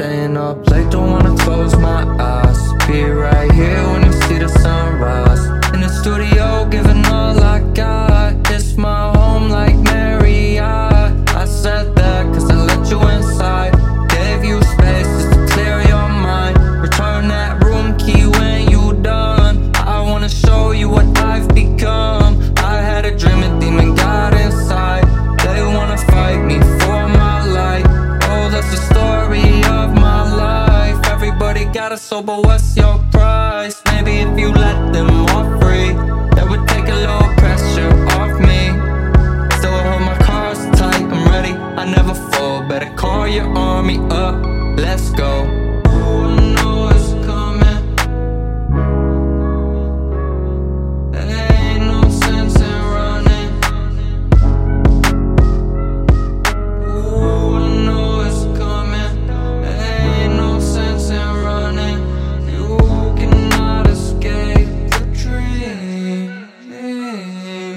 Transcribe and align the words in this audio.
Staying 0.00 0.38
up 0.38 0.66
late, 0.70 0.90
don't 0.90 1.10
wanna 1.10 1.36
close 1.36 1.76
my 1.76 2.02
eyes. 2.18 2.69
Got 31.90 31.98
soul, 31.98 32.22
but 32.22 32.44
what's 32.44 32.76
your 32.76 32.98
price? 33.10 33.82
Maybe 33.86 34.18
if 34.20 34.38
you 34.38 34.52
let 34.52 34.92
them 34.92 35.10
off 35.34 35.60
free, 35.60 35.92
that 36.36 36.46
would 36.48 36.64
take 36.68 36.86
a 36.86 36.94
little 36.94 37.26
pressure 37.34 37.90
off 38.14 38.38
me. 38.38 38.70
Still 39.58 39.74
I 39.74 39.82
hold 39.90 40.02
my 40.02 40.16
cards 40.22 40.60
tight, 40.78 41.02
I'm 41.02 41.24
ready, 41.28 41.52
I 41.52 41.84
never 41.90 42.14
fall. 42.14 42.62
Better 42.68 42.90
call 42.94 43.26
your 43.26 43.48
army 43.58 43.98
up, 44.10 44.36
let's 44.76 45.10
go. 45.10 45.42
Ooh, 45.88 46.54
I 46.62 46.69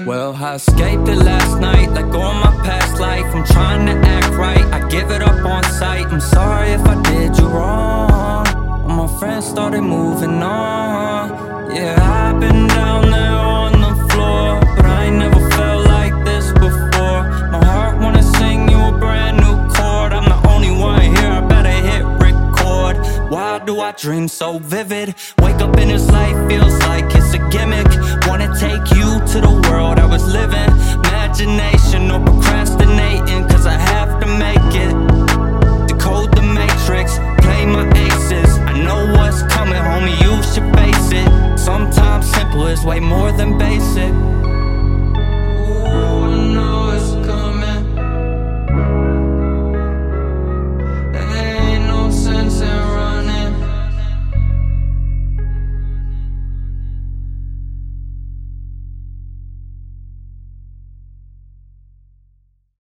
Well, 0.06 0.34
I 0.36 0.56
escaped 0.56 1.08
it 1.08 1.16
last 1.16 1.60
night, 1.60 1.88
like 1.92 2.12
all 2.14 2.34
my 2.34 2.52
past 2.62 3.00
life. 3.00 3.24
I'm 3.34 3.42
trying 3.46 3.86
to 3.86 3.92
act 4.06 4.34
right, 4.34 4.62
I 4.66 4.86
give 4.90 5.10
it 5.10 5.22
up 5.22 5.42
on 5.46 5.64
sight. 5.64 6.06
I'm 6.08 6.20
sorry 6.20 6.72
if 6.72 6.82
I 6.82 7.00
did 7.04 7.38
you 7.38 7.46
wrong. 7.46 8.46
All 8.46 9.06
my 9.06 9.18
friends 9.18 9.46
started 9.46 9.80
moving 9.80 10.42
on. 10.42 11.74
Yeah, 11.74 11.96
I've 11.98 12.38
been 12.38 12.66
down 12.66 13.10
there 13.10 13.32
on 13.32 13.72
the 13.80 13.94
floor, 14.12 14.60
but 14.76 14.84
I 14.84 15.08
never 15.08 15.40
felt 15.50 15.86
like 15.86 16.22
this 16.26 16.52
before. 16.52 17.22
My 17.50 17.64
heart 17.64 17.98
wanna 17.98 18.22
sing 18.22 18.68
you 18.68 18.78
a 18.78 18.92
brand 18.92 19.38
new 19.38 19.56
chord. 19.72 20.12
I'm 20.12 20.28
the 20.28 20.48
only 20.50 20.70
one 20.70 21.00
here, 21.00 21.32
I 21.32 21.40
better 21.40 21.70
hit 21.70 22.04
record. 22.20 22.98
Why 23.30 23.58
do 23.60 23.80
I 23.80 23.92
dream 23.92 24.28
so 24.28 24.58
vivid? 24.58 25.14
Wake 25.38 25.62
up 25.62 25.78
in 25.78 25.88
this 25.88 26.06
life, 26.10 26.36
feels 26.46 26.78
like 26.80 27.06
it's 27.14 27.32
a 27.32 27.38
gimmick. 27.48 27.83
More 43.24 43.32
than 43.32 43.56
basic. 43.56 44.43